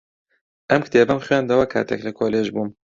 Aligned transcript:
ئەم 0.69 0.81
کتێبەم 0.85 1.23
خوێندەوە 1.25 1.65
کاتێک 1.73 1.99
لە 2.07 2.11
کۆلێژ 2.19 2.47
بووم. 2.53 2.69